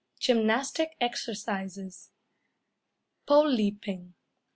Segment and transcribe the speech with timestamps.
[0.19, 2.09] GYMNASTIC EXERCISES.
[3.27, 4.15] _Pole Leaping.